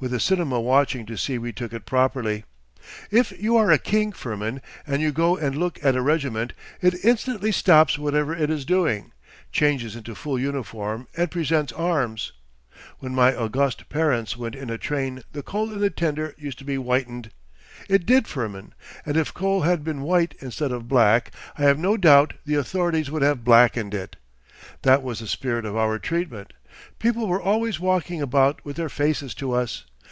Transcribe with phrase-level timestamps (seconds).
[0.00, 2.44] With a cinema watching to see we took it properly.
[3.10, 7.04] If you are a king, Firmin, and you go and look at a regiment, it
[7.04, 9.12] instantly stops whatever it is doing,
[9.52, 12.32] changes into full uniform and presents arms.
[13.00, 16.64] When my august parents went in a train the coal in the tender used to
[16.64, 17.30] be whitened.
[17.86, 18.72] It did, Firmin,
[19.04, 23.10] and if coal had been white instead of black I have no doubt the authorities
[23.10, 24.16] would have blackened it.
[24.80, 26.54] That was the spirit of our treatment.
[26.98, 29.84] People were always walking about with their faces to us.